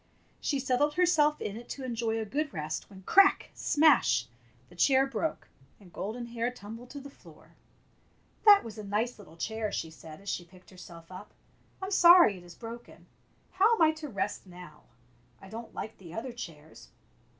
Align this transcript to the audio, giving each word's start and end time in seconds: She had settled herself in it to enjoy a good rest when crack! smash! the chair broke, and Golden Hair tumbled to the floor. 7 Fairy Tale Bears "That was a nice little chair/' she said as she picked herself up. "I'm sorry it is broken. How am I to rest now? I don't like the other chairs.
She 0.39 0.57
had 0.57 0.65
settled 0.65 0.95
herself 0.95 1.39
in 1.39 1.55
it 1.57 1.69
to 1.69 1.83
enjoy 1.83 2.17
a 2.19 2.25
good 2.25 2.51
rest 2.55 2.89
when 2.89 3.03
crack! 3.03 3.51
smash! 3.53 4.25
the 4.67 4.75
chair 4.75 5.05
broke, 5.05 5.47
and 5.79 5.93
Golden 5.93 6.25
Hair 6.25 6.53
tumbled 6.53 6.89
to 6.89 6.99
the 6.99 7.11
floor. 7.11 7.43
7 7.43 7.45
Fairy 7.45 7.45
Tale 7.45 8.33
Bears 8.33 8.45
"That 8.45 8.65
was 8.65 8.77
a 8.79 8.83
nice 8.83 9.19
little 9.19 9.37
chair/' 9.37 9.71
she 9.71 9.91
said 9.91 10.19
as 10.19 10.27
she 10.27 10.43
picked 10.43 10.71
herself 10.71 11.11
up. 11.11 11.35
"I'm 11.83 11.91
sorry 11.91 12.35
it 12.37 12.43
is 12.43 12.55
broken. 12.55 13.05
How 13.51 13.75
am 13.75 13.81
I 13.83 13.91
to 13.91 14.09
rest 14.09 14.47
now? 14.47 14.85
I 15.39 15.49
don't 15.49 15.75
like 15.75 15.99
the 15.99 16.15
other 16.15 16.31
chairs. 16.31 16.89